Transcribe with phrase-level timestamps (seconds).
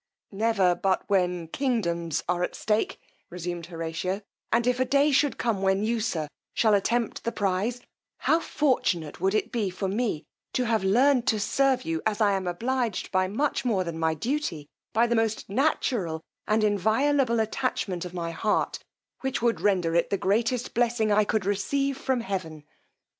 [0.31, 5.61] Never, but when kingdoms are at stake, resumed Horatio; and if a day should come
[5.61, 7.81] when you, sir, shall attempt the prize,
[8.17, 12.31] how fortunate would it be for me to have learned to serve you as I
[12.31, 18.03] am obliged by much more than my duty, by the most natural and inviolable attachment
[18.03, 18.79] of my heart,
[19.19, 22.63] which would render it the greatest blessing I could receive from heaven.